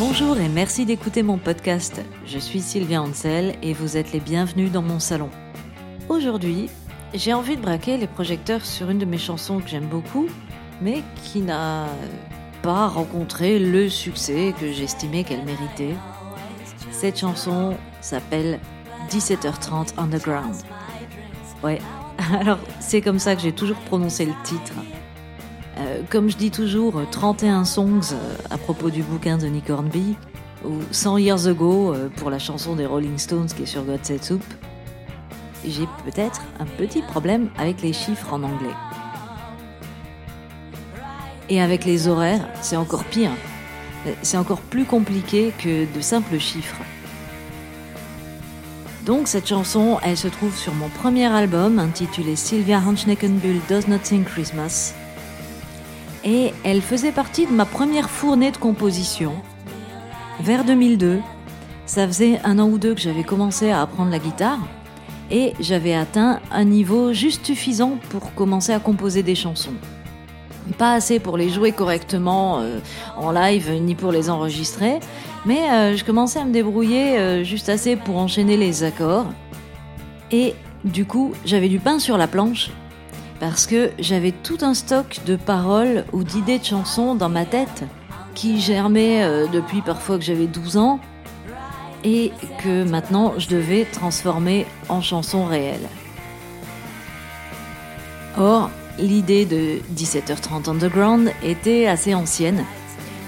Bonjour 0.00 0.38
et 0.38 0.48
merci 0.48 0.84
d'écouter 0.84 1.22
mon 1.22 1.38
podcast. 1.38 2.02
Je 2.26 2.38
suis 2.40 2.60
Sylvia 2.60 3.00
Ansel 3.00 3.54
et 3.62 3.72
vous 3.72 3.96
êtes 3.96 4.12
les 4.12 4.18
bienvenus 4.18 4.72
dans 4.72 4.82
mon 4.82 4.98
salon. 4.98 5.30
Aujourd'hui, 6.08 6.68
j'ai 7.14 7.32
envie 7.32 7.56
de 7.56 7.62
braquer 7.62 7.96
les 7.96 8.06
projecteurs 8.06 8.64
sur 8.64 8.90
une 8.90 8.98
de 8.98 9.04
mes 9.04 9.18
chansons 9.18 9.60
que 9.60 9.68
j'aime 9.68 9.86
beaucoup, 9.86 10.26
mais 10.82 11.02
qui 11.22 11.40
n'a 11.40 11.86
pas 12.62 12.88
rencontré 12.88 13.58
le 13.58 13.88
succès 13.88 14.54
que 14.60 14.72
j'estimais 14.72 15.22
qu'elle 15.22 15.44
méritait. 15.44 15.94
Cette 16.90 17.18
chanson 17.18 17.76
s'appelle 18.00 18.58
17h30 19.10 19.94
Underground. 19.96 20.56
Ouais, 21.62 21.80
alors 22.40 22.58
c'est 22.80 23.00
comme 23.00 23.18
ça 23.18 23.36
que 23.36 23.42
j'ai 23.42 23.52
toujours 23.52 23.78
prononcé 23.78 24.26
le 24.26 24.34
titre. 24.42 24.72
Euh, 25.78 26.02
comme 26.10 26.30
je 26.30 26.36
dis 26.36 26.50
toujours, 26.50 27.00
31 27.10 27.64
songs 27.64 28.12
euh, 28.12 28.36
à 28.50 28.58
propos 28.58 28.90
du 28.90 29.02
bouquin 29.02 29.38
de 29.38 29.46
Nick 29.46 29.70
Hornby, 29.70 30.16
ou 30.64 30.80
100 30.90 31.18
Years 31.18 31.46
Ago 31.46 31.92
euh, 31.92 32.08
pour 32.16 32.30
la 32.30 32.38
chanson 32.38 32.76
des 32.76 32.86
Rolling 32.86 33.18
Stones 33.18 33.48
qui 33.48 33.62
est 33.64 33.66
sur 33.66 33.84
God 33.84 34.04
Set 34.04 34.24
Soup. 34.24 34.42
J'ai 35.66 35.86
peut-être 36.04 36.42
un 36.60 36.66
petit 36.66 37.02
problème 37.02 37.50
avec 37.58 37.80
les 37.80 37.92
chiffres 37.92 38.32
en 38.32 38.42
anglais. 38.42 38.74
Et 41.48 41.60
avec 41.60 41.84
les 41.84 42.08
horaires, 42.08 42.46
c'est 42.60 42.76
encore 42.76 43.04
pire. 43.04 43.30
C'est 44.22 44.36
encore 44.36 44.60
plus 44.60 44.84
compliqué 44.84 45.52
que 45.58 45.86
de 45.92 46.00
simples 46.00 46.38
chiffres. 46.38 46.82
Donc 49.06 49.28
cette 49.28 49.48
chanson, 49.48 49.98
elle 50.02 50.16
se 50.16 50.28
trouve 50.28 50.56
sur 50.56 50.74
mon 50.74 50.88
premier 50.88 51.26
album 51.26 51.78
intitulé 51.78 52.36
Sylvia 52.36 52.80
Hanschneckenbull 52.80 53.60
Does 53.68 53.88
Not 53.88 53.98
Sing 54.02 54.24
Christmas 54.24 54.94
et 56.24 56.54
elle 56.64 56.80
faisait 56.80 57.12
partie 57.12 57.46
de 57.46 57.52
ma 57.52 57.66
première 57.66 58.08
fournée 58.08 58.50
de 58.50 58.56
composition. 58.56 59.34
Vers 60.40 60.64
2002, 60.64 61.20
ça 61.84 62.06
faisait 62.06 62.40
un 62.44 62.58
an 62.58 62.68
ou 62.68 62.78
deux 62.78 62.94
que 62.94 63.00
j'avais 63.00 63.24
commencé 63.24 63.70
à 63.70 63.82
apprendre 63.82 64.10
la 64.10 64.18
guitare 64.18 64.60
et 65.30 65.54
j'avais 65.60 65.94
atteint 65.94 66.40
un 66.50 66.64
niveau 66.64 67.12
juste 67.12 67.46
suffisant 67.46 67.98
pour 68.10 68.34
commencer 68.34 68.72
à 68.72 68.78
composer 68.78 69.22
des 69.22 69.34
chansons. 69.34 69.74
Pas 70.78 70.94
assez 70.94 71.18
pour 71.18 71.36
les 71.36 71.50
jouer 71.50 71.72
correctement 71.72 72.60
euh, 72.60 72.78
en 73.16 73.30
live 73.32 73.70
ni 73.82 73.94
pour 73.94 74.12
les 74.12 74.30
enregistrer, 74.30 74.98
mais 75.44 75.70
euh, 75.70 75.96
je 75.96 76.04
commençais 76.04 76.38
à 76.38 76.44
me 76.44 76.52
débrouiller 76.52 77.18
euh, 77.18 77.44
juste 77.44 77.68
assez 77.68 77.96
pour 77.96 78.16
enchaîner 78.16 78.56
les 78.56 78.82
accords. 78.82 79.26
Et 80.30 80.54
du 80.84 81.04
coup, 81.04 81.32
j'avais 81.44 81.68
du 81.68 81.78
pain 81.78 81.98
sur 81.98 82.16
la 82.16 82.26
planche 82.26 82.70
parce 83.40 83.66
que 83.66 83.90
j'avais 83.98 84.32
tout 84.32 84.58
un 84.62 84.72
stock 84.72 85.20
de 85.26 85.36
paroles 85.36 86.04
ou 86.12 86.24
d'idées 86.24 86.58
de 86.58 86.64
chansons 86.64 87.14
dans 87.14 87.28
ma 87.28 87.44
tête 87.44 87.84
qui 88.34 88.60
germaient 88.60 89.48
depuis 89.52 89.80
parfois 89.80 90.18
que 90.18 90.24
j'avais 90.24 90.46
12 90.46 90.76
ans 90.76 90.98
et 92.04 92.32
que 92.62 92.84
maintenant 92.84 93.34
je 93.38 93.48
devais 93.48 93.84
transformer 93.84 94.66
en 94.88 95.00
chansons 95.00 95.46
réelles. 95.46 95.88
Or, 98.36 98.70
l'idée 98.98 99.44
de 99.46 99.80
17h30 99.96 100.68
Underground 100.68 101.32
était 101.42 101.86
assez 101.86 102.14
ancienne 102.14 102.64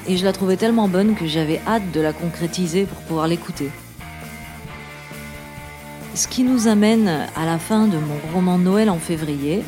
et 0.08 0.16
je 0.16 0.24
la 0.24 0.32
trouvais 0.32 0.56
tellement 0.56 0.88
bonne 0.88 1.14
que 1.14 1.26
j'avais 1.26 1.60
hâte 1.66 1.90
de 1.92 2.00
la 2.00 2.12
concrétiser 2.12 2.84
pour 2.84 2.98
pouvoir 3.02 3.28
l'écouter. 3.28 3.70
Ce 6.14 6.28
qui 6.28 6.44
nous 6.44 6.68
amène 6.68 7.08
à 7.36 7.44
la 7.44 7.58
fin 7.58 7.86
de 7.86 7.98
mon 7.98 8.16
roman 8.32 8.58
Noël 8.58 8.88
en 8.88 8.98
février, 8.98 9.62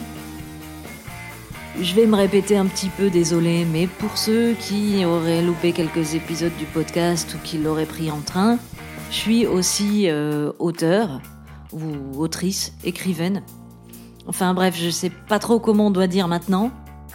je 1.81 1.95
vais 1.95 2.07
me 2.07 2.17
répéter 2.17 2.57
un 2.57 2.67
petit 2.67 2.89
peu, 2.89 3.11
désolé, 3.11 3.65
mais 3.71 3.87
pour 3.87 4.17
ceux 4.17 4.55
qui 4.55 5.05
auraient 5.05 5.43
loupé 5.43 5.73
quelques 5.73 6.15
épisodes 6.15 6.57
du 6.59 6.65
podcast 6.65 7.35
ou 7.35 7.39
qui 7.45 7.59
l'auraient 7.59 7.87
pris 7.87 8.11
en 8.11 8.21
train, 8.21 8.59
je 9.11 9.17
suis 9.17 9.47
aussi 9.47 10.09
euh, 10.09 10.53
auteur 10.59 11.21
ou 11.73 12.21
autrice, 12.21 12.75
écrivaine. 12.85 13.43
Enfin 14.27 14.53
bref, 14.55 14.77
je 14.79 14.91
sais 14.91 15.11
pas 15.11 15.39
trop 15.39 15.59
comment 15.59 15.87
on 15.87 15.91
doit 15.91 16.07
dire 16.07 16.29
maintenant. 16.29 16.71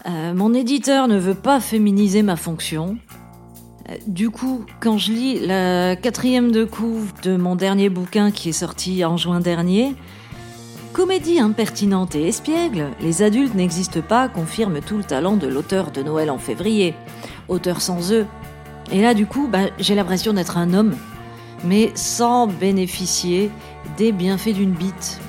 Euh, 0.07 0.33
mon 0.33 0.53
éditeur 0.53 1.07
ne 1.07 1.17
veut 1.17 1.35
pas 1.35 1.59
féminiser 1.59 2.23
ma 2.23 2.35
fonction. 2.35 2.97
Euh, 3.89 3.95
du 4.07 4.29
coup, 4.29 4.65
quand 4.79 4.97
je 4.97 5.11
lis 5.11 5.39
la 5.45 5.95
quatrième 5.95 6.51
de 6.51 6.65
couve 6.65 7.13
de 7.21 7.37
mon 7.37 7.55
dernier 7.55 7.89
bouquin 7.89 8.31
qui 8.31 8.49
est 8.49 8.53
sorti 8.53 9.05
en 9.05 9.17
juin 9.17 9.39
dernier, 9.39 9.95
Comédie 10.93 11.39
impertinente 11.39 12.13
et 12.13 12.27
espiègle, 12.27 12.91
Les 13.01 13.23
adultes 13.23 13.55
n'existent 13.55 14.01
pas 14.01 14.29
confirme 14.29 14.79
tout 14.79 14.97
le 14.97 15.03
talent 15.03 15.37
de 15.37 15.47
l'auteur 15.47 15.89
de 15.89 16.03
Noël 16.03 16.29
en 16.29 16.37
février. 16.37 16.93
Auteur 17.47 17.81
sans 17.81 18.11
eux. 18.11 18.27
Et 18.91 19.01
là, 19.01 19.15
du 19.15 19.25
coup, 19.25 19.47
bah, 19.51 19.69
j'ai 19.79 19.95
l'impression 19.95 20.33
d'être 20.33 20.55
un 20.55 20.71
homme, 20.75 20.93
mais 21.63 21.91
sans 21.95 22.47
bénéficier 22.47 23.51
des 23.97 24.11
bienfaits 24.11 24.53
d'une 24.53 24.71
bite. 24.71 25.19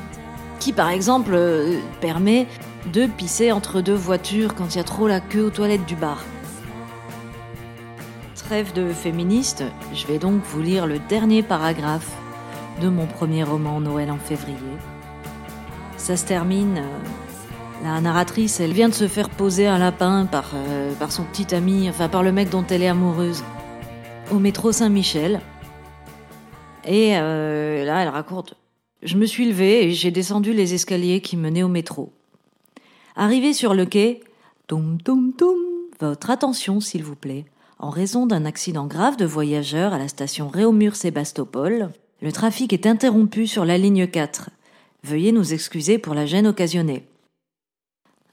Qui, 0.60 0.72
par 0.72 0.90
exemple, 0.90 1.32
euh, 1.34 1.78
permet 2.00 2.46
de 2.92 3.06
pisser 3.06 3.52
entre 3.52 3.80
deux 3.80 3.94
voitures 3.94 4.54
quand 4.54 4.74
il 4.74 4.78
y 4.78 4.80
a 4.80 4.84
trop 4.84 5.06
la 5.06 5.20
queue 5.20 5.44
aux 5.44 5.50
toilettes 5.50 5.86
du 5.86 5.96
bar. 5.96 6.22
Trêve 8.34 8.72
de 8.74 8.92
féministe, 8.92 9.64
je 9.94 10.06
vais 10.06 10.18
donc 10.18 10.42
vous 10.44 10.60
lire 10.60 10.86
le 10.86 10.98
dernier 10.98 11.42
paragraphe 11.42 12.10
de 12.82 12.88
mon 12.88 13.06
premier 13.06 13.42
roman 13.42 13.80
Noël 13.80 14.10
en 14.10 14.18
février. 14.18 14.56
Ça 15.96 16.16
se 16.16 16.26
termine. 16.26 16.78
Euh, 16.78 17.84
la 17.84 18.00
narratrice, 18.00 18.60
elle 18.60 18.72
vient 18.72 18.88
de 18.88 18.94
se 18.94 19.08
faire 19.08 19.28
poser 19.28 19.66
un 19.66 19.78
lapin 19.78 20.26
par, 20.26 20.52
euh, 20.54 20.92
par 20.94 21.12
son 21.12 21.24
petit 21.24 21.54
ami, 21.54 21.88
enfin 21.88 22.08
par 22.08 22.22
le 22.22 22.32
mec 22.32 22.48
dont 22.50 22.64
elle 22.70 22.82
est 22.82 22.88
amoureuse, 22.88 23.42
au 24.30 24.38
métro 24.38 24.72
Saint-Michel. 24.72 25.40
Et 26.86 27.16
euh, 27.16 27.84
là, 27.84 28.02
elle 28.02 28.08
raconte 28.08 28.54
Je 29.02 29.16
me 29.16 29.26
suis 29.26 29.46
levée 29.46 29.84
et 29.84 29.92
j'ai 29.92 30.10
descendu 30.10 30.52
les 30.52 30.74
escaliers 30.74 31.20
qui 31.20 31.36
menaient 31.36 31.62
au 31.62 31.68
métro. 31.68 32.12
Arrivé 33.16 33.52
sur 33.52 33.74
le 33.74 33.86
quai, 33.86 34.20
toum 34.66 35.00
toum 35.00 35.32
toum, 35.32 35.58
votre 36.00 36.30
attention 36.30 36.80
s'il 36.80 37.04
vous 37.04 37.16
plaît. 37.16 37.44
En 37.78 37.90
raison 37.90 38.26
d'un 38.26 38.44
accident 38.44 38.86
grave 38.86 39.16
de 39.16 39.24
voyageurs 39.24 39.92
à 39.92 39.98
la 39.98 40.08
station 40.08 40.48
Réaumur-Sébastopol, 40.48 41.90
le 42.22 42.32
trafic 42.32 42.72
est 42.72 42.86
interrompu 42.86 43.46
sur 43.46 43.64
la 43.64 43.78
ligne 43.78 44.06
4. 44.06 44.50
Veuillez 45.02 45.32
nous 45.32 45.52
excuser 45.52 45.98
pour 45.98 46.14
la 46.14 46.24
gêne 46.24 46.46
occasionnée. 46.46 47.04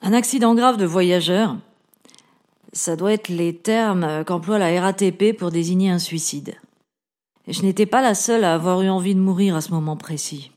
Un 0.01 0.13
accident 0.13 0.55
grave 0.55 0.77
de 0.77 0.85
voyageurs, 0.85 1.57
ça 2.73 2.95
doit 2.95 3.13
être 3.13 3.29
les 3.29 3.55
termes 3.55 4.23
qu'emploie 4.25 4.57
la 4.57 4.81
RATP 4.81 5.35
pour 5.37 5.51
désigner 5.51 5.89
un 5.89 5.99
suicide. 5.99 6.55
Je 7.47 7.63
n'étais 7.63 7.85
pas 7.85 8.01
la 8.01 8.15
seule 8.15 8.43
à 8.43 8.53
avoir 8.53 8.81
eu 8.81 8.89
envie 8.89 9.15
de 9.15 9.19
mourir 9.19 9.55
à 9.55 9.61
ce 9.61 9.71
moment 9.71 9.97
précis. 9.97 10.51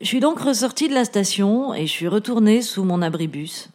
Je 0.00 0.06
suis 0.06 0.20
donc 0.20 0.38
ressortie 0.38 0.88
de 0.88 0.94
la 0.94 1.04
station 1.04 1.74
et 1.74 1.86
je 1.86 1.92
suis 1.92 2.08
retournée 2.08 2.62
sous 2.62 2.84
mon 2.84 3.02
abribus. 3.02 3.68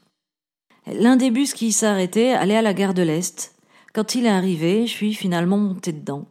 L'un 0.88 1.16
des 1.16 1.32
bus 1.32 1.54
qui 1.54 1.72
s'arrêtait 1.72 2.34
allait 2.34 2.58
à 2.58 2.62
la 2.62 2.74
gare 2.74 2.94
de 2.94 3.02
l'Est. 3.02 3.56
Quand 3.94 4.16
il 4.16 4.26
est 4.26 4.30
arrivé, 4.30 4.88
je 4.88 4.92
suis 4.92 5.14
finalement 5.14 5.58
montée 5.58 5.94
dedans. 5.94 6.26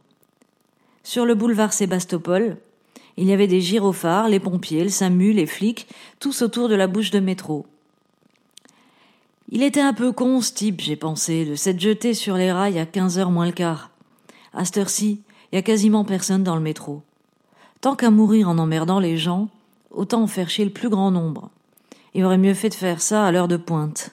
Sur 1.03 1.25
le 1.25 1.35
boulevard 1.35 1.73
Sébastopol, 1.73 2.57
il 3.17 3.27
y 3.27 3.33
avait 3.33 3.47
des 3.47 3.61
gyrophares, 3.61 4.29
les 4.29 4.39
pompiers, 4.39 4.83
le 4.83 4.89
SAMU, 4.89 5.33
les 5.33 5.45
flics, 5.45 5.87
tous 6.19 6.41
autour 6.41 6.69
de 6.69 6.75
la 6.75 6.87
bouche 6.87 7.11
de 7.11 7.19
métro. 7.19 7.65
Il 9.49 9.61
était 9.61 9.81
un 9.81 9.93
peu 9.93 10.11
con, 10.11 10.41
ce 10.41 10.53
type, 10.53 10.81
j'ai 10.81 10.95
pensé, 10.95 11.45
de 11.45 11.55
s'être 11.55 11.79
jeté 11.79 12.13
sur 12.13 12.35
les 12.35 12.51
rails 12.51 12.79
à 12.79 12.85
15 12.85 13.19
heures 13.19 13.31
moins 13.31 13.45
le 13.45 13.51
quart. 13.51 13.91
À 14.53 14.65
cette 14.65 14.77
heure-ci, 14.77 15.21
il 15.51 15.55
y 15.55 15.57
a 15.57 15.63
quasiment 15.63 16.05
personne 16.05 16.43
dans 16.43 16.55
le 16.55 16.61
métro. 16.61 17.01
Tant 17.81 17.95
qu'à 17.95 18.11
mourir 18.11 18.49
en 18.49 18.57
emmerdant 18.57 18.99
les 18.99 19.17
gens, 19.17 19.49
autant 19.91 20.23
en 20.23 20.27
faire 20.27 20.49
chier 20.49 20.65
le 20.65 20.71
plus 20.71 20.89
grand 20.89 21.11
nombre. 21.11 21.49
Il 22.13 22.23
aurait 22.23 22.37
mieux 22.37 22.53
fait 22.53 22.69
de 22.69 22.75
faire 22.75 23.01
ça 23.01 23.25
à 23.25 23.31
l'heure 23.31 23.47
de 23.47 23.57
pointe. 23.57 24.11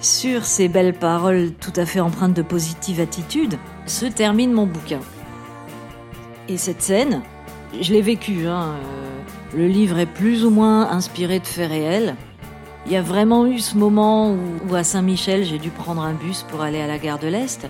Sur 0.00 0.44
ces 0.44 0.68
belles 0.68 0.98
paroles 0.98 1.52
tout 1.54 1.72
à 1.76 1.86
fait 1.86 2.00
empreintes 2.00 2.34
de 2.34 2.42
positive 2.42 3.00
attitude, 3.00 3.58
se 3.86 4.04
termine 4.04 4.52
mon 4.52 4.66
bouquin. 4.66 5.00
Et 6.48 6.58
cette 6.58 6.82
scène, 6.82 7.22
je 7.80 7.92
l'ai 7.92 8.02
vécue. 8.02 8.46
Hein, 8.46 8.74
euh, 8.74 9.20
le 9.56 9.66
livre 9.66 9.98
est 9.98 10.06
plus 10.06 10.44
ou 10.44 10.50
moins 10.50 10.90
inspiré 10.90 11.40
de 11.40 11.46
faits 11.46 11.70
réels. 11.70 12.16
Il 12.86 12.92
y 12.92 12.96
a 12.96 13.02
vraiment 13.02 13.46
eu 13.46 13.58
ce 13.58 13.76
moment 13.76 14.32
où, 14.68 14.74
à 14.76 14.84
Saint-Michel, 14.84 15.44
j'ai 15.44 15.58
dû 15.58 15.70
prendre 15.70 16.02
un 16.02 16.12
bus 16.12 16.44
pour 16.44 16.60
aller 16.60 16.80
à 16.80 16.86
la 16.86 16.98
gare 16.98 17.18
de 17.18 17.26
l'Est. 17.26 17.66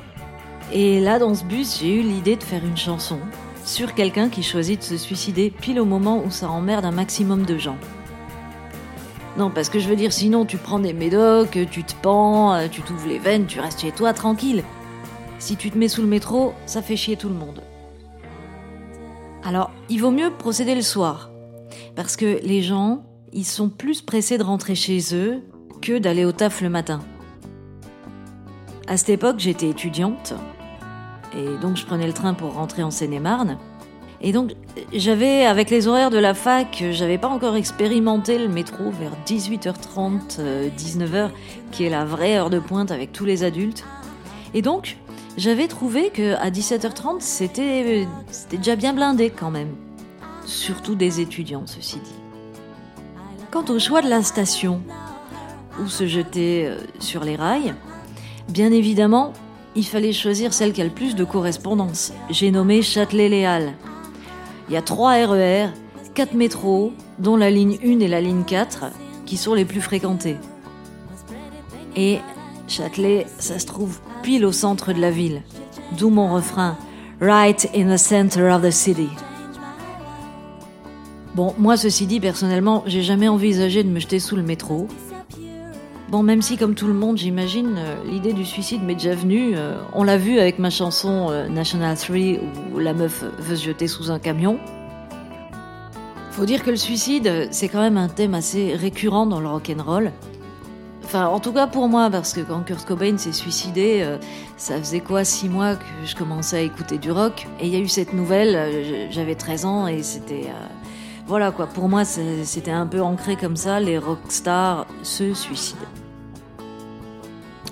Et 0.75 1.01
là, 1.01 1.19
dans 1.19 1.35
ce 1.35 1.43
bus, 1.43 1.79
j'ai 1.81 1.95
eu 1.95 2.03
l'idée 2.03 2.37
de 2.37 2.43
faire 2.43 2.63
une 2.63 2.77
chanson 2.77 3.19
sur 3.65 3.95
quelqu'un 3.95 4.29
qui 4.29 4.43
choisit 4.43 4.79
de 4.79 4.85
se 4.85 4.99
suicider 4.99 5.51
pile 5.51 5.81
au 5.81 5.87
moment 5.87 6.23
où 6.23 6.31
ça 6.31 6.51
emmerde 6.51 6.85
un 6.85 6.91
maximum 6.91 7.47
de 7.47 7.57
gens. 7.57 7.79
Non, 9.39 9.51
parce 9.51 9.71
que 9.71 9.79
je 9.79 9.89
veux 9.89 9.97
dire, 9.97 10.13
sinon 10.13 10.45
tu 10.45 10.59
prends 10.59 10.81
des 10.81 10.93
médocs, 10.93 11.59
tu 11.71 11.83
te 11.83 11.95
pends, 12.03 12.69
tu 12.69 12.83
t'ouvres 12.83 13.09
les 13.09 13.19
veines, 13.19 13.47
tu 13.47 13.59
restes 13.59 13.81
chez 13.81 13.93
toi 13.93 14.13
tranquille. 14.13 14.65
Si 15.39 15.57
tu 15.57 15.71
te 15.71 15.79
mets 15.79 15.89
sous 15.89 16.03
le 16.03 16.09
métro, 16.09 16.53
ça 16.67 16.83
fait 16.83 16.97
chier 16.97 17.17
tout 17.17 17.29
le 17.29 17.35
monde. 17.35 17.63
Alors, 19.45 19.71
il 19.89 20.03
vaut 20.03 20.11
mieux 20.11 20.31
procéder 20.31 20.75
le 20.75 20.83
soir. 20.83 21.31
Parce 21.95 22.17
que 22.17 22.39
les 22.43 22.61
gens, 22.61 23.03
ils 23.37 23.45
sont 23.45 23.69
plus 23.69 24.01
pressés 24.01 24.39
de 24.39 24.43
rentrer 24.43 24.75
chez 24.75 25.15
eux 25.15 25.43
que 25.83 25.99
d'aller 25.99 26.25
au 26.25 26.33
taf 26.33 26.63
le 26.63 26.71
matin. 26.71 27.01
À 28.89 28.97
cette 28.97 29.11
époque, 29.11 29.39
j'étais 29.39 29.69
étudiante. 29.69 30.33
Et 31.37 31.59
donc, 31.61 31.77
je 31.77 31.85
prenais 31.85 32.07
le 32.07 32.15
train 32.15 32.33
pour 32.33 32.55
rentrer 32.55 32.83
en 32.83 32.91
Seine-et-Marne. 32.91 33.59
Et 34.23 34.33
donc, 34.33 34.53
j'avais, 34.95 35.45
avec 35.45 35.69
les 35.69 35.87
horaires 35.87 36.09
de 36.09 36.17
la 36.17 36.33
fac, 36.33 36.83
j'avais 36.93 37.19
pas 37.19 37.29
encore 37.29 37.57
expérimenté 37.57 38.39
le 38.39 38.49
métro 38.49 38.85
vers 38.91 39.13
18h30, 39.27 40.41
19h, 40.75 41.15
euh, 41.15 41.29
qui 41.73 41.85
est 41.85 41.91
la 41.91 42.07
vraie 42.07 42.39
heure 42.39 42.49
de 42.49 42.59
pointe 42.59 42.91
avec 42.91 43.13
tous 43.13 43.27
les 43.27 43.45
adultes. 43.45 43.85
Et 44.55 44.63
donc, 44.63 44.97
j'avais 45.37 45.69
trouvé 45.69 46.09
que 46.09 46.37
à 46.37 46.51
17h30, 46.51 47.21
c'était 47.21 48.09
c'était 48.31 48.57
déjà 48.57 48.77
bien 48.77 48.95
blindé 48.95 49.29
quand 49.29 49.51
même. 49.51 49.75
Surtout 50.47 50.95
des 50.95 51.21
étudiants, 51.21 51.67
ceci 51.67 51.99
dit. 51.99 52.16
Quant 53.57 53.73
au 53.73 53.79
choix 53.79 54.03
de 54.03 54.11
la 54.11 54.23
station, 54.23 54.83
où 55.81 55.89
se 55.89 56.07
jeter 56.07 56.67
euh, 56.67 56.77
sur 56.99 57.25
les 57.25 57.37
rails, 57.37 57.75
bien 58.51 58.71
évidemment, 58.71 59.33
il 59.75 59.87
fallait 59.87 60.13
choisir 60.13 60.53
celle 60.53 60.75
qui 60.75 60.83
a 60.83 60.85
le 60.85 60.91
plus 60.91 61.15
de 61.15 61.25
correspondance. 61.25 62.13
J'ai 62.29 62.51
nommé 62.51 62.83
Châtelet-Les 62.83 63.49
Il 64.69 64.75
y 64.75 64.77
a 64.77 64.83
3 64.83 65.27
RER, 65.29 65.69
4 66.13 66.35
métros, 66.35 66.93
dont 67.19 67.39
la 67.39 67.49
ligne 67.49 67.79
1 67.83 68.01
et 68.01 68.09
la 68.09 68.21
ligne 68.21 68.45
4, 68.45 68.91
qui 69.25 69.39
sont 69.39 69.55
les 69.55 69.65
plus 69.65 69.81
fréquentés. 69.81 70.37
Et 71.97 72.19
Châtelet, 72.69 73.27
ça 73.39 73.59
se 73.59 73.65
trouve 73.65 74.01
pile 74.23 74.45
au 74.45 74.53
centre 74.53 74.93
de 74.93 75.01
la 75.01 75.11
ville. 75.11 75.41
D'où 75.97 76.11
mon 76.11 76.31
refrain 76.31 76.77
Right 77.23 77.71
in 77.75 77.89
the 77.89 77.99
center 77.99 78.51
of 78.51 78.61
the 78.61 78.71
city. 78.71 79.09
Bon, 81.37 81.53
moi, 81.59 81.77
ceci 81.77 82.07
dit, 82.07 82.19
personnellement, 82.19 82.83
j'ai 82.87 83.03
jamais 83.03 83.29
envisagé 83.29 83.85
de 83.85 83.91
me 83.91 84.01
jeter 84.01 84.21
sous 84.21 84.37
le 84.37 84.43
métro. 84.43 84.89
Bon, 86.09 86.23
même 86.23 86.41
si, 86.41 86.57
comme 86.57 86.75
tout 86.75 86.87
le 86.87 86.95
monde, 86.95 87.19
j'imagine, 87.19 87.75
euh, 87.77 87.97
l'idée 88.11 88.33
du 88.33 88.47
suicide 88.47 88.83
m'est 88.83 88.95
déjà 88.95 89.15
venue. 89.15 89.53
Euh, 89.55 89.77
on 89.93 90.03
l'a 90.03 90.17
vu 90.17 90.39
avec 90.39 90.59
ma 90.59 90.71
chanson 90.71 91.29
euh, 91.29 91.47
National 91.47 91.95
3 91.95 92.17
où 92.73 92.79
la 92.79 92.95
meuf 92.95 93.23
veut 93.39 93.55
se 93.55 93.67
jeter 93.67 93.87
sous 93.87 94.11
un 94.11 94.19
camion. 94.19 94.59
Faut 96.31 96.47
dire 96.47 96.65
que 96.65 96.71
le 96.71 96.77
suicide, 96.77 97.49
c'est 97.51 97.69
quand 97.69 97.83
même 97.83 97.99
un 97.99 98.09
thème 98.09 98.33
assez 98.33 98.75
récurrent 98.75 99.27
dans 99.27 99.41
le 99.41 99.49
rock'n'roll. 99.49 100.13
Enfin, 101.05 101.27
en 101.27 101.39
tout 101.39 101.53
cas 101.53 101.67
pour 101.67 101.87
moi, 101.91 102.09
parce 102.09 102.33
que 102.33 102.41
quand 102.41 102.63
Kurt 102.63 102.87
Cobain 102.87 103.19
s'est 103.19 103.33
suicidé, 103.33 104.17
ça 104.57 104.79
faisait 104.79 105.01
quoi, 105.01 105.23
six 105.23 105.51
mois 105.51 105.77
que 105.77 105.85
je 106.07 106.17
commençais 106.17 106.57
à 106.57 106.61
écouter 106.63 106.97
du 106.97 107.13
rock? 107.13 107.47
Et 107.61 107.67
il 107.67 107.73
y 107.73 107.77
a 107.77 107.79
eu 107.79 107.89
cette 107.89 108.13
nouvelle, 108.15 109.09
j'avais 109.11 109.35
13 109.35 109.65
ans 109.67 109.87
et 109.87 110.03
c'était... 110.03 110.47
voilà 111.27 111.51
quoi, 111.51 111.67
pour 111.67 111.89
moi 111.89 112.05
c'était 112.05 112.71
un 112.71 112.87
peu 112.87 113.01
ancré 113.03 113.37
comme 113.37 113.57
ça, 113.57 113.81
les 113.81 113.99
rockstars 113.99 114.87
se 115.03 115.35
suicident. 115.35 115.81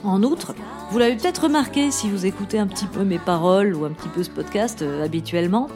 En 0.02 0.22
outre, 0.22 0.54
vous 0.90 0.98
l'avez 0.98 1.16
peut-être 1.16 1.44
remarqué 1.44 1.90
si 1.90 2.10
vous 2.10 2.26
écoutez 2.26 2.58
un 2.58 2.66
petit 2.66 2.86
peu 2.86 3.04
mes 3.04 3.18
paroles 3.18 3.74
ou 3.74 3.84
un 3.84 3.90
petit 3.90 4.08
peu 4.08 4.22
ce 4.22 4.30
podcast 4.30 4.84
habituellement, 5.02 5.68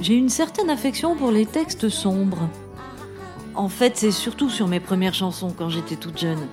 j'ai 0.00 0.14
une 0.14 0.28
certaine 0.28 0.70
affection 0.70 1.16
pour 1.16 1.30
les 1.30 1.44
textes 1.44 1.88
sombres. 1.88 2.48
En 3.54 3.68
fait, 3.68 3.96
c'est 3.96 4.12
surtout 4.12 4.48
sur 4.48 4.68
mes 4.68 4.78
premières 4.78 5.14
chansons 5.14 5.52
quand 5.56 5.68
j'étais 5.68 5.96
toute 5.96 6.18
jeune. 6.18 6.46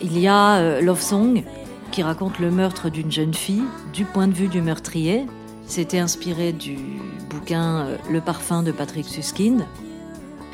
Il 0.00 0.18
y 0.18 0.26
a 0.26 0.56
euh, 0.56 0.80
Love 0.80 1.02
Song, 1.02 1.44
qui 1.90 2.02
raconte 2.02 2.38
le 2.38 2.50
meurtre 2.50 2.88
d'une 2.88 3.12
jeune 3.12 3.34
fille 3.34 3.64
du 3.92 4.06
point 4.06 4.26
de 4.26 4.32
vue 4.32 4.48
du 4.48 4.62
meurtrier. 4.62 5.26
C'était 5.66 5.98
inspiré 5.98 6.52
du 6.52 6.76
bouquin 7.30 7.86
euh, 7.86 7.96
Le 8.10 8.20
parfum 8.20 8.62
de 8.62 8.72
Patrick 8.72 9.06
Suskind. 9.06 9.64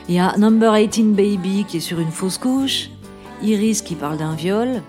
Il 0.08 0.14
y 0.14 0.18
a 0.18 0.36
Number 0.38 0.74
18 0.74 1.14
Baby 1.14 1.64
qui 1.66 1.78
est 1.78 1.80
sur 1.80 2.00
une 2.00 2.10
fausse 2.10 2.38
couche. 2.38 2.90
Iris 3.42 3.82
qui 3.82 3.94
parle 3.94 4.18
d'un 4.18 4.34
viol. 4.34 4.82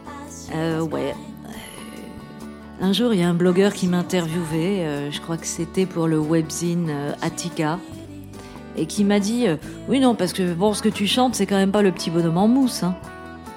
Euh, 0.55 0.81
ouais. 0.81 1.15
Un 2.81 2.93
jour, 2.93 3.13
il 3.13 3.19
y 3.19 3.23
a 3.23 3.29
un 3.29 3.33
blogueur 3.33 3.73
qui 3.73 3.87
m'interviewait. 3.87 5.11
je 5.11 5.19
crois 5.19 5.35
que 5.35 5.45
c'était 5.45 5.85
pour 5.85 6.07
le 6.07 6.17
webzine 6.17 6.91
Attica 7.21 7.77
et 8.79 8.85
qui 8.85 9.03
m'a 9.03 9.19
dit 9.19 9.47
euh, 9.47 9.57
Oui, 9.87 9.99
non, 9.99 10.15
parce 10.15 10.33
que 10.33 10.55
ce 10.73 10.81
que 10.81 10.89
tu 10.89 11.05
chantes, 11.05 11.35
c'est 11.35 11.45
quand 11.45 11.57
même 11.57 11.71
pas 11.71 11.81
le 11.81 11.91
petit 11.91 12.09
bonhomme 12.09 12.37
en 12.37 12.47
mousse. 12.47 12.83
Hein. 12.83 12.95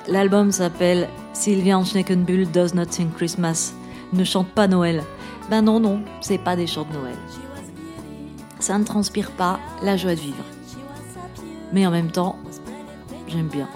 L'album 0.08 0.50
s'appelle 0.50 1.08
Sylvian 1.32 1.84
Schneckenbull 1.84 2.50
Does 2.50 2.74
Not 2.74 2.86
Sing 2.90 3.10
Christmas. 3.12 3.72
Ne 4.12 4.24
chante 4.24 4.48
pas 4.48 4.66
Noël. 4.66 5.02
Ben 5.50 5.62
non, 5.62 5.80
non, 5.80 6.02
c'est 6.20 6.38
pas 6.38 6.56
des 6.56 6.66
chants 6.66 6.86
de 6.90 6.96
Noël. 6.96 7.16
Ça 8.60 8.78
ne 8.78 8.84
transpire 8.84 9.32
pas 9.32 9.58
la 9.82 9.96
joie 9.96 10.14
de 10.14 10.20
vivre. 10.20 10.44
Mais 11.72 11.86
en 11.86 11.90
même 11.90 12.10
temps, 12.10 12.36
j'aime 13.28 13.48
bien. 13.48 13.68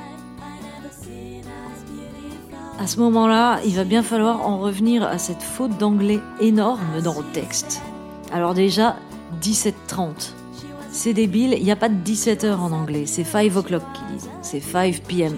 À 2.79 2.87
ce 2.87 3.01
moment-là, 3.01 3.61
il 3.65 3.75
va 3.75 3.85
bien 3.85 4.03
falloir 4.03 4.47
en 4.47 4.59
revenir 4.59 5.03
à 5.03 5.19
cette 5.19 5.43
faute 5.43 5.77
d'anglais 5.79 6.21
énorme 6.41 7.01
dans 7.03 7.19
le 7.19 7.25
texte. 7.33 7.83
Alors 8.33 8.53
déjà, 8.55 8.97
17-30. 9.43 10.33
C'est 10.91 11.15
débile, 11.15 11.55
il 11.59 11.65
n'y 11.65 11.71
a 11.71 11.77
pas 11.77 11.89
de 11.89 11.95
17 11.95 12.45
heures 12.45 12.63
en 12.63 12.73
anglais, 12.73 13.05
c'est 13.07 13.25
5 13.25 13.57
o'clock 13.57 13.83
qu'ils 13.93 14.17
disent, 14.17 14.31
c'est 14.43 14.61
5 14.61 15.03
p.m. 15.03 15.37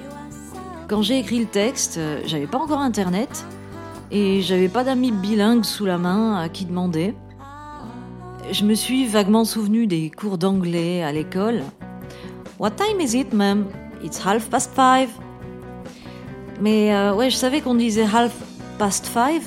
Quand 0.88 1.02
j'ai 1.02 1.18
écrit 1.18 1.40
le 1.40 1.46
texte, 1.46 1.96
euh, 1.98 2.20
j'avais 2.26 2.46
pas 2.46 2.58
encore 2.58 2.80
internet 2.80 3.44
et 4.10 4.40
j'avais 4.42 4.68
pas 4.68 4.84
d'amis 4.84 5.12
bilingues 5.12 5.64
sous 5.64 5.86
la 5.86 5.98
main 5.98 6.36
à 6.36 6.48
qui 6.48 6.64
demander. 6.64 7.14
Je 8.50 8.64
me 8.64 8.74
suis 8.74 9.06
vaguement 9.06 9.44
souvenu 9.44 9.86
des 9.86 10.10
cours 10.10 10.38
d'anglais 10.38 11.02
à 11.02 11.12
l'école. 11.12 11.62
What 12.58 12.70
time 12.72 13.00
is 13.00 13.16
it, 13.16 13.32
ma'am? 13.32 13.66
It's 14.02 14.24
half 14.24 14.48
past 14.48 14.72
five. 14.74 15.10
Mais 16.60 16.94
euh, 16.94 17.14
ouais, 17.14 17.30
je 17.30 17.36
savais 17.36 17.60
qu'on 17.60 17.74
disait 17.74 18.04
half 18.04 18.34
past 18.78 19.06
five. 19.06 19.46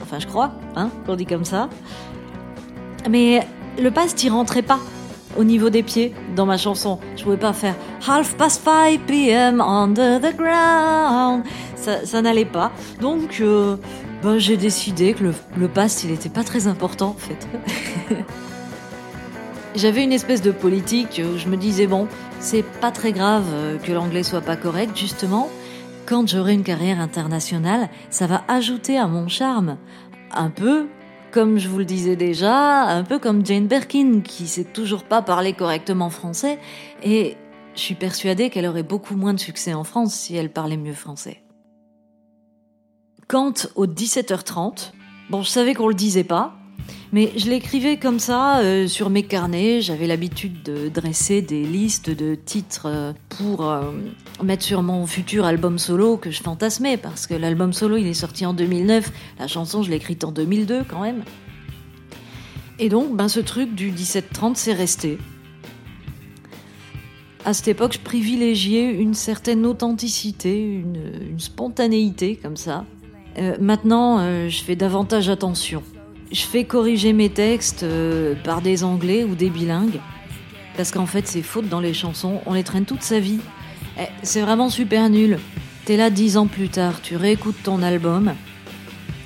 Enfin, 0.00 0.18
je 0.18 0.26
crois, 0.26 0.52
hein, 0.76 0.90
qu'on 1.04 1.16
dit 1.16 1.26
comme 1.26 1.44
ça. 1.44 1.68
Mais 3.10 3.46
le 3.78 3.90
past, 3.90 4.22
y 4.22 4.30
rentrait 4.30 4.62
pas 4.62 4.78
au 5.38 5.44
niveau 5.44 5.70
des 5.70 5.82
pieds 5.82 6.12
dans 6.36 6.44
ma 6.44 6.58
chanson. 6.58 6.98
Je 7.16 7.22
pouvais 7.22 7.36
pas 7.36 7.52
faire 7.52 7.76
half 8.06 8.34
past 8.34 8.62
5 8.64 9.06
p.m. 9.06 9.60
under 9.60 10.20
the 10.20 10.36
ground. 10.36 11.44
Ça, 11.76 12.20
n'allait 12.20 12.44
pas. 12.44 12.72
Donc, 13.00 13.38
euh, 13.40 13.76
ben, 14.22 14.38
j'ai 14.38 14.56
décidé 14.56 15.14
que 15.14 15.24
le, 15.24 15.34
le 15.56 15.68
past, 15.68 16.04
il 16.04 16.10
était 16.10 16.28
pas 16.28 16.42
très 16.42 16.66
important, 16.66 17.10
en 17.10 17.14
fait. 17.14 17.48
J'avais 19.74 20.02
une 20.02 20.12
espèce 20.12 20.42
de 20.42 20.50
politique 20.50 21.22
où 21.24 21.38
je 21.38 21.46
me 21.46 21.56
disais, 21.56 21.86
bon, 21.86 22.08
c'est 22.40 22.64
pas 22.64 22.90
très 22.90 23.12
grave 23.12 23.44
euh, 23.52 23.78
que 23.78 23.92
l'anglais 23.92 24.24
soit 24.24 24.40
pas 24.40 24.56
correct, 24.56 24.96
justement. 24.96 25.48
Quand 26.04 26.26
j'aurai 26.26 26.54
une 26.54 26.64
carrière 26.64 27.00
internationale, 27.00 27.88
ça 28.10 28.26
va 28.26 28.42
ajouter 28.48 28.98
à 28.98 29.06
mon 29.06 29.28
charme. 29.28 29.76
Un 30.32 30.50
peu 30.50 30.88
comme 31.30 31.58
je 31.58 31.68
vous 31.68 31.78
le 31.78 31.84
disais 31.84 32.16
déjà, 32.16 32.82
un 32.82 33.04
peu 33.04 33.18
comme 33.18 33.44
Jane 33.44 33.66
Birkin, 33.66 34.20
qui 34.20 34.46
sait 34.46 34.64
toujours 34.64 35.04
pas 35.04 35.22
parler 35.22 35.52
correctement 35.52 36.10
français, 36.10 36.58
et 37.02 37.36
je 37.74 37.80
suis 37.80 37.94
persuadée 37.94 38.50
qu'elle 38.50 38.66
aurait 38.66 38.82
beaucoup 38.82 39.14
moins 39.14 39.34
de 39.34 39.40
succès 39.40 39.74
en 39.74 39.84
France 39.84 40.14
si 40.14 40.34
elle 40.34 40.50
parlait 40.50 40.76
mieux 40.76 40.94
français. 40.94 41.42
Quant 43.28 43.52
au 43.76 43.86
17h30, 43.86 44.92
bon, 45.30 45.42
je 45.42 45.50
savais 45.50 45.74
qu'on 45.74 45.88
le 45.88 45.94
disait 45.94 46.24
pas, 46.24 46.57
mais 47.12 47.32
je 47.36 47.48
l'écrivais 47.48 47.96
comme 47.96 48.18
ça 48.18 48.58
euh, 48.58 48.86
sur 48.86 49.08
mes 49.08 49.22
carnets. 49.22 49.80
J'avais 49.80 50.06
l'habitude 50.06 50.62
de 50.62 50.88
dresser 50.88 51.40
des 51.40 51.64
listes 51.64 52.10
de 52.10 52.34
titres 52.34 52.86
euh, 52.86 53.12
pour 53.30 53.66
euh, 53.66 53.90
mettre 54.42 54.62
sur 54.62 54.82
mon 54.82 55.06
futur 55.06 55.46
album 55.46 55.78
solo 55.78 56.18
que 56.18 56.30
je 56.30 56.42
fantasmais 56.42 56.98
parce 56.98 57.26
que 57.26 57.34
l'album 57.34 57.72
solo 57.72 57.96
il 57.96 58.06
est 58.06 58.14
sorti 58.14 58.44
en 58.44 58.52
2009. 58.52 59.10
La 59.38 59.46
chanson 59.46 59.82
je 59.82 59.90
l'ai 59.90 59.96
écrite 59.96 60.22
en 60.24 60.32
2002 60.32 60.84
quand 60.84 61.00
même. 61.00 61.24
Et 62.78 62.90
donc 62.90 63.16
ben 63.16 63.28
ce 63.28 63.40
truc 63.40 63.74
du 63.74 63.90
17-30 63.90 64.56
c'est 64.56 64.74
resté. 64.74 65.18
À 67.44 67.54
cette 67.54 67.68
époque, 67.68 67.94
je 67.94 68.00
privilégiais 68.00 68.92
une 68.92 69.14
certaine 69.14 69.64
authenticité, 69.64 70.60
une, 70.60 71.00
une 71.30 71.40
spontanéité 71.40 72.36
comme 72.36 72.56
ça. 72.56 72.84
maintenant, 73.58 74.48
je 74.48 74.62
fais 74.62 74.76
davantage 74.76 75.30
attention 75.30 75.82
je 76.32 76.42
fais 76.42 76.64
corriger 76.64 77.12
mes 77.12 77.30
textes 77.30 77.82
euh, 77.82 78.34
par 78.44 78.60
des 78.60 78.84
anglais 78.84 79.24
ou 79.24 79.34
des 79.34 79.50
bilingues. 79.50 80.00
Parce 80.76 80.90
qu'en 80.90 81.06
fait, 81.06 81.26
ces 81.26 81.42
fautes 81.42 81.68
dans 81.68 81.80
les 81.80 81.94
chansons, 81.94 82.40
on 82.46 82.54
les 82.54 82.62
traîne 82.62 82.84
toute 82.84 83.02
sa 83.02 83.20
vie. 83.20 83.40
Eh, 83.98 84.04
c'est 84.22 84.40
vraiment 84.40 84.70
super 84.70 85.10
nul. 85.10 85.38
T'es 85.84 85.96
là 85.96 86.10
dix 86.10 86.36
ans 86.36 86.46
plus 86.46 86.68
tard, 86.68 87.00
tu 87.02 87.16
réécoutes 87.16 87.62
ton 87.62 87.82
album, 87.82 88.34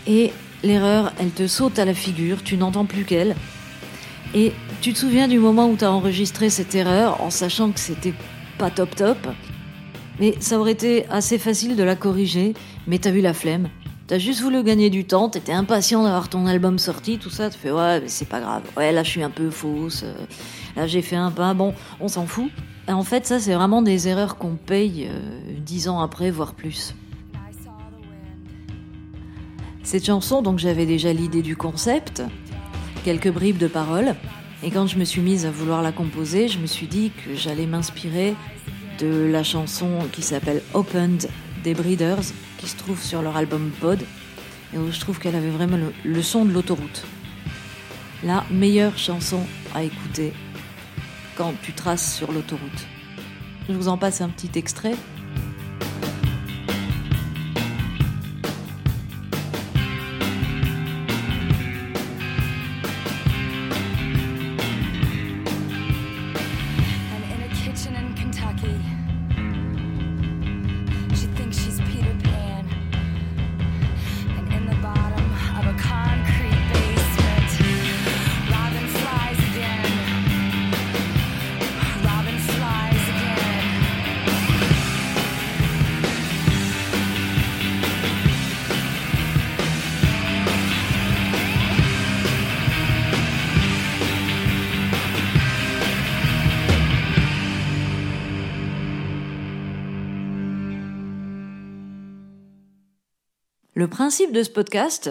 et 0.06 0.32
l'erreur, 0.62 1.12
elle 1.18 1.30
te 1.30 1.46
saute 1.46 1.78
à 1.78 1.84
la 1.84 1.94
figure, 1.94 2.42
tu 2.42 2.56
n'entends 2.56 2.84
plus 2.84 3.04
qu'elle. 3.04 3.34
Et 4.34 4.52
tu 4.80 4.92
te 4.92 4.98
souviens 4.98 5.28
du 5.28 5.38
moment 5.38 5.68
où 5.68 5.76
tu 5.76 5.84
as 5.84 5.92
enregistré 5.92 6.50
cette 6.50 6.74
erreur 6.74 7.20
en 7.20 7.30
sachant 7.30 7.70
que 7.70 7.80
c'était 7.80 8.14
pas 8.58 8.70
top 8.70 8.94
top 8.96 9.18
Mais 10.20 10.34
ça 10.40 10.58
aurait 10.58 10.72
été 10.72 11.06
assez 11.08 11.38
facile 11.38 11.76
de 11.76 11.82
la 11.82 11.96
corriger, 11.96 12.54
mais 12.86 12.98
t'as 12.98 13.10
vu 13.10 13.20
la 13.20 13.34
flemme. 13.34 13.68
T'as 14.08 14.18
juste 14.18 14.40
voulu 14.40 14.62
gagner 14.62 14.90
du 14.90 15.04
temps, 15.04 15.28
t'étais 15.28 15.52
impatient 15.52 16.02
d'avoir 16.02 16.28
ton 16.28 16.46
album 16.46 16.78
sorti, 16.78 17.18
tout 17.18 17.30
ça, 17.30 17.50
tu 17.50 17.58
fais 17.58 17.70
ouais, 17.70 18.00
mais 18.00 18.08
c'est 18.08 18.28
pas 18.28 18.40
grave. 18.40 18.62
Ouais, 18.76 18.92
là 18.92 19.02
je 19.02 19.10
suis 19.10 19.22
un 19.22 19.30
peu 19.30 19.50
fausse, 19.50 20.02
euh, 20.02 20.14
là 20.76 20.86
j'ai 20.86 21.02
fait 21.02 21.16
un 21.16 21.30
pas, 21.30 21.54
bon, 21.54 21.72
on 22.00 22.08
s'en 22.08 22.26
fout. 22.26 22.50
Et 22.88 22.92
en 22.92 23.04
fait, 23.04 23.26
ça 23.26 23.38
c'est 23.38 23.54
vraiment 23.54 23.80
des 23.80 24.08
erreurs 24.08 24.36
qu'on 24.36 24.56
paye 24.56 25.06
euh, 25.08 25.20
dix 25.58 25.88
ans 25.88 26.00
après, 26.00 26.30
voire 26.30 26.54
plus. 26.54 26.94
Cette 29.84 30.04
chanson, 30.04 30.42
donc 30.42 30.58
j'avais 30.58 30.86
déjà 30.86 31.12
l'idée 31.12 31.42
du 31.42 31.56
concept, 31.56 32.22
quelques 33.04 33.30
bribes 33.30 33.58
de 33.58 33.68
paroles. 33.68 34.14
Et 34.64 34.70
quand 34.70 34.86
je 34.86 34.96
me 34.96 35.04
suis 35.04 35.20
mise 35.20 35.44
à 35.44 35.50
vouloir 35.50 35.82
la 35.82 35.90
composer, 35.90 36.46
je 36.48 36.58
me 36.58 36.66
suis 36.66 36.86
dit 36.86 37.10
que 37.24 37.34
j'allais 37.34 37.66
m'inspirer 37.66 38.34
de 39.00 39.28
la 39.30 39.42
chanson 39.42 39.88
qui 40.12 40.22
s'appelle 40.22 40.62
Opened 40.72 41.28
des 41.62 41.74
Breeders, 41.74 42.22
qui 42.58 42.68
se 42.68 42.76
trouve 42.76 43.00
sur 43.00 43.22
leur 43.22 43.36
album 43.36 43.70
Pod, 43.80 44.00
et 44.74 44.78
où 44.78 44.90
je 44.90 45.00
trouve 45.00 45.18
qu'elle 45.18 45.34
avait 45.34 45.50
vraiment 45.50 45.76
le, 45.76 45.92
le 46.04 46.22
son 46.22 46.44
de 46.44 46.52
l'autoroute. 46.52 47.04
La 48.24 48.44
meilleure 48.50 48.96
chanson 48.96 49.46
à 49.74 49.82
écouter 49.82 50.32
quand 51.36 51.54
tu 51.62 51.72
traces 51.72 52.14
sur 52.14 52.32
l'autoroute. 52.32 52.86
Je 53.68 53.74
vous 53.74 53.88
en 53.88 53.98
passe 53.98 54.20
un 54.20 54.28
petit 54.28 54.50
extrait. 54.58 54.94
Le 103.82 103.88
principe 103.88 104.30
de 104.30 104.44
ce 104.44 104.48
podcast, 104.48 105.10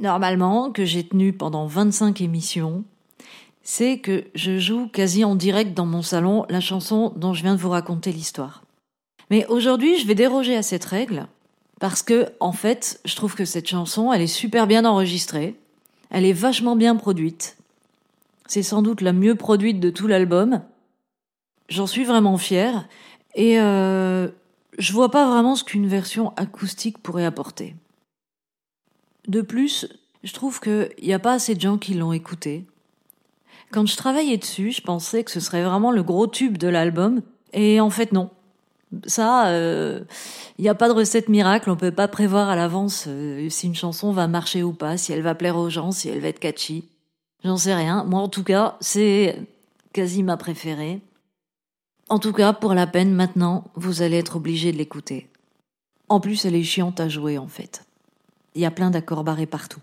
normalement, 0.00 0.72
que 0.72 0.84
j'ai 0.84 1.06
tenu 1.06 1.32
pendant 1.32 1.68
25 1.68 2.20
émissions, 2.20 2.82
c'est 3.62 4.00
que 4.00 4.24
je 4.34 4.58
joue 4.58 4.88
quasi 4.88 5.22
en 5.22 5.36
direct 5.36 5.72
dans 5.72 5.86
mon 5.86 6.02
salon 6.02 6.46
la 6.48 6.58
chanson 6.58 7.12
dont 7.14 7.34
je 7.34 7.44
viens 7.44 7.54
de 7.54 7.60
vous 7.60 7.70
raconter 7.70 8.10
l'histoire. 8.10 8.64
Mais 9.30 9.46
aujourd'hui, 9.46 10.00
je 10.00 10.06
vais 10.08 10.16
déroger 10.16 10.56
à 10.56 10.64
cette 10.64 10.84
règle 10.84 11.28
parce 11.78 12.02
que, 12.02 12.26
en 12.40 12.50
fait, 12.50 13.00
je 13.04 13.14
trouve 13.14 13.36
que 13.36 13.44
cette 13.44 13.68
chanson, 13.68 14.12
elle 14.12 14.22
est 14.22 14.26
super 14.26 14.66
bien 14.66 14.84
enregistrée, 14.84 15.54
elle 16.10 16.24
est 16.24 16.32
vachement 16.32 16.74
bien 16.74 16.96
produite. 16.96 17.56
C'est 18.48 18.64
sans 18.64 18.82
doute 18.82 19.00
la 19.00 19.12
mieux 19.12 19.36
produite 19.36 19.78
de 19.78 19.90
tout 19.90 20.08
l'album. 20.08 20.60
J'en 21.68 21.86
suis 21.86 22.02
vraiment 22.02 22.36
fière 22.36 22.88
et 23.36 23.60
euh, 23.60 24.26
je 24.78 24.92
vois 24.92 25.10
pas 25.10 25.28
vraiment 25.28 25.56
ce 25.56 25.64
qu'une 25.64 25.88
version 25.88 26.32
acoustique 26.36 26.98
pourrait 26.98 27.24
apporter. 27.24 27.74
De 29.26 29.42
plus, 29.42 29.88
je 30.24 30.32
trouve 30.32 30.60
qu'il 30.60 30.88
n'y 31.02 31.12
a 31.12 31.18
pas 31.18 31.34
assez 31.34 31.54
de 31.54 31.60
gens 31.60 31.78
qui 31.78 31.94
l'ont 31.94 32.12
écouté. 32.12 32.64
Quand 33.70 33.86
je 33.86 33.96
travaillais 33.96 34.38
dessus, 34.38 34.72
je 34.72 34.80
pensais 34.80 35.24
que 35.24 35.30
ce 35.30 35.40
serait 35.40 35.62
vraiment 35.62 35.92
le 35.92 36.02
gros 36.02 36.26
tube 36.26 36.56
de 36.56 36.68
l'album, 36.68 37.20
et 37.52 37.80
en 37.80 37.90
fait 37.90 38.12
non. 38.12 38.30
Ça, 39.06 39.52
il 39.52 40.62
n'y 40.62 40.68
a 40.68 40.74
pas 40.74 40.88
de 40.88 40.94
recette 40.94 41.28
miracle, 41.28 41.68
on 41.68 41.76
peut 41.76 41.90
pas 41.90 42.08
prévoir 42.08 42.48
à 42.48 42.56
l'avance 42.56 43.04
euh, 43.06 43.50
si 43.50 43.66
une 43.66 43.74
chanson 43.74 44.12
va 44.12 44.28
marcher 44.28 44.62
ou 44.62 44.72
pas, 44.72 44.96
si 44.96 45.12
elle 45.12 45.20
va 45.20 45.34
plaire 45.34 45.58
aux 45.58 45.68
gens, 45.68 45.92
si 45.92 46.08
elle 46.08 46.20
va 46.20 46.28
être 46.28 46.40
catchy. 46.40 46.88
J'en 47.44 47.58
sais 47.58 47.74
rien. 47.74 48.04
Moi, 48.04 48.20
en 48.20 48.28
tout 48.28 48.42
cas, 48.42 48.76
c'est 48.80 49.36
quasi 49.92 50.22
ma 50.22 50.38
préférée. 50.38 51.00
En 52.10 52.18
tout 52.18 52.32
cas, 52.32 52.54
pour 52.54 52.72
la 52.72 52.86
peine, 52.86 53.12
maintenant, 53.12 53.64
vous 53.74 54.00
allez 54.00 54.16
être 54.16 54.36
obligé 54.36 54.72
de 54.72 54.78
l'écouter. 54.78 55.28
En 56.08 56.20
plus, 56.20 56.46
elle 56.46 56.54
est 56.54 56.62
chiante 56.62 57.00
à 57.00 57.08
jouer, 57.08 57.36
en 57.36 57.48
fait. 57.48 57.84
Il 58.54 58.62
y 58.62 58.66
a 58.66 58.70
plein 58.70 58.90
d'accords 58.90 59.24
barrés 59.24 59.46
partout. 59.46 59.80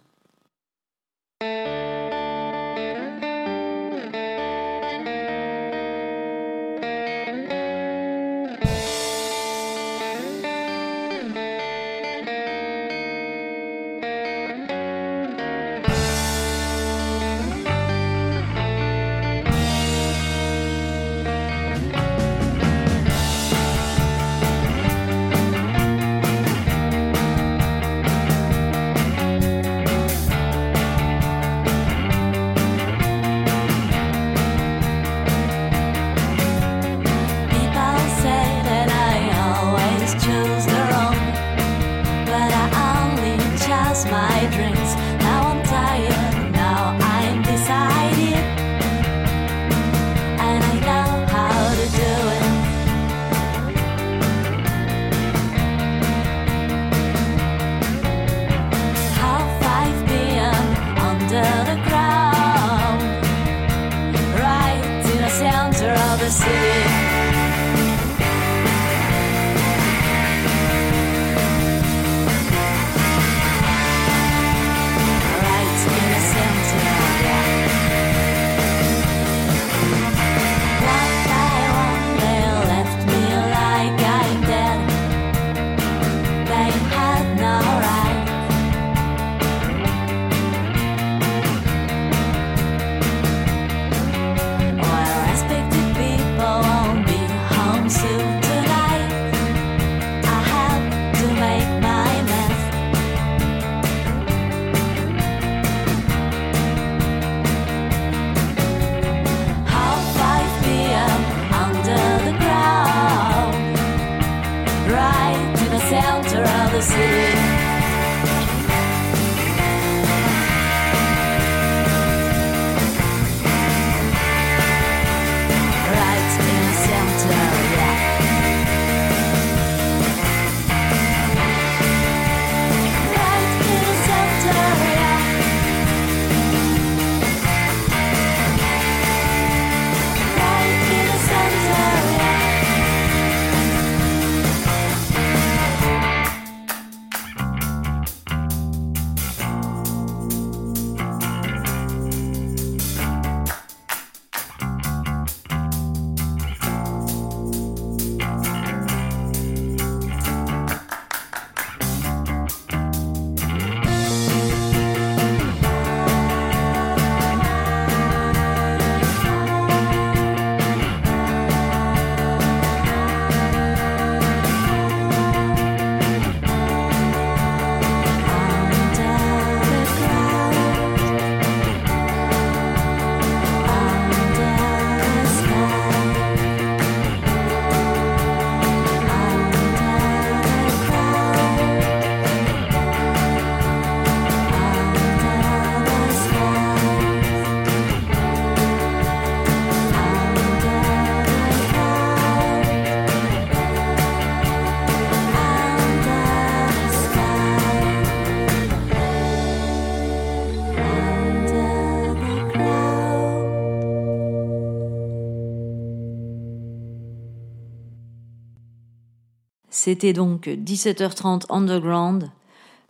C'était 219.78 220.14
donc 220.14 220.48
17h30 220.48 221.48
Underground 221.50 222.32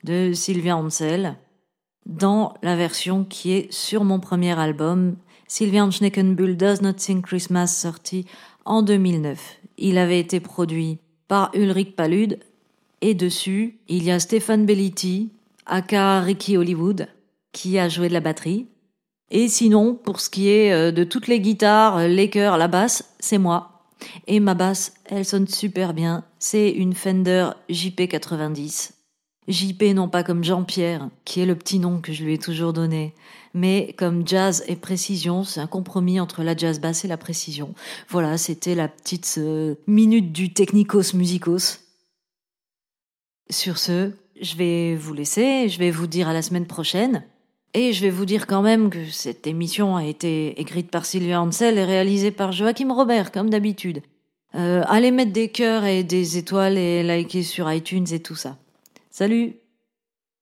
de 0.03 0.33
Sylvia 0.33 0.77
Ansel 0.77 1.35
dans 2.05 2.53
la 2.61 2.75
version 2.75 3.23
qui 3.23 3.53
est 3.53 3.73
sur 3.73 4.03
mon 4.03 4.19
premier 4.19 4.51
album, 4.59 5.15
Sylvia 5.47 5.89
Schneckenbull 5.89 6.55
Does 6.55 6.83
Not 6.83 6.93
Sing 6.97 7.23
Christmas, 7.23 7.69
sorti 7.69 8.27
en 8.65 8.83
2009. 8.83 9.61
Il 9.79 9.97
avait 9.97 10.19
été 10.19 10.39
produit 10.39 10.99
par 11.27 11.49
Ulrich 11.55 11.95
Palude 11.95 12.37
et 13.01 13.15
dessus, 13.15 13.79
il 13.87 14.03
y 14.03 14.11
a 14.11 14.19
Stéphane 14.19 14.67
Belliti, 14.67 15.31
aka 15.65 16.21
Ricky 16.21 16.55
Hollywood, 16.55 17.07
qui 17.51 17.79
a 17.79 17.89
joué 17.89 18.09
de 18.09 18.13
la 18.13 18.19
batterie. 18.21 18.67
Et 19.31 19.47
sinon, 19.47 19.95
pour 19.95 20.19
ce 20.19 20.29
qui 20.29 20.49
est 20.49 20.71
euh, 20.71 20.91
de 20.91 21.03
toutes 21.03 21.27
les 21.27 21.39
guitares, 21.39 22.07
les 22.07 22.29
chœurs, 22.29 22.59
la 22.59 22.67
basse, 22.67 23.15
c'est 23.19 23.39
moi. 23.39 23.74
Et 24.27 24.39
ma 24.39 24.53
basse, 24.53 24.93
elle 25.05 25.25
sonne 25.25 25.47
super 25.47 25.93
bien. 25.93 26.23
C'est 26.39 26.69
une 26.69 26.93
Fender 26.93 27.49
JP90. 27.69 28.91
JP 29.47 29.83
non 29.93 30.09
pas 30.09 30.23
comme 30.23 30.43
Jean-Pierre, 30.43 31.09
qui 31.23 31.39
est 31.39 31.45
le 31.45 31.55
petit 31.55 31.79
nom 31.79 32.01
que 32.01 32.11
je 32.11 32.23
lui 32.23 32.33
ai 32.33 32.37
toujours 32.39 32.73
donné, 32.73 33.13
mais 33.53 33.93
comme 33.97 34.27
jazz 34.27 34.63
et 34.67 34.75
précision, 34.75 35.43
c'est 35.43 35.59
un 35.59 35.67
compromis 35.67 36.19
entre 36.19 36.43
la 36.43 36.57
jazz 36.57 36.79
basse 36.79 37.05
et 37.05 37.07
la 37.07 37.17
précision. 37.17 37.75
Voilà, 38.09 38.37
c'était 38.37 38.75
la 38.75 38.87
petite 38.87 39.35
euh, 39.37 39.75
minute 39.87 40.31
du 40.31 40.51
technicos 40.51 41.13
musicos. 41.13 41.79
Sur 43.51 43.77
ce, 43.77 44.11
je 44.41 44.55
vais 44.55 44.95
vous 44.95 45.13
laisser, 45.13 45.69
je 45.69 45.77
vais 45.77 45.91
vous 45.91 46.07
dire 46.07 46.27
à 46.27 46.33
la 46.33 46.41
semaine 46.41 46.65
prochaine. 46.65 47.23
Et 47.77 47.91
je 47.91 48.01
vais 48.01 48.09
vous 48.09 48.23
dire 48.25 48.47
quand 48.47 48.61
même 48.61 48.89
que 48.89 49.03
cette 49.11 49.47
émission 49.47 49.97
a 49.97 50.05
été 50.05 50.61
écrite 50.61 50.89
par 50.89 51.05
Sylvia 51.05 51.41
Ansel 51.41 51.77
et 51.77 51.83
réalisée 51.83 52.31
par 52.31 52.53
Joachim 52.53 52.89
Robert, 52.89 53.33
comme 53.33 53.49
d'habitude. 53.49 54.01
Euh, 54.55 54.81
allez 54.87 55.11
mettre 55.11 55.33
des 55.33 55.49
cœurs 55.49 55.83
et 55.83 56.05
des 56.05 56.37
étoiles 56.37 56.77
et 56.77 57.03
liker 57.03 57.43
sur 57.43 57.69
iTunes 57.69 58.07
et 58.13 58.21
tout 58.21 58.35
ça. 58.35 58.55
Salut 59.11 59.55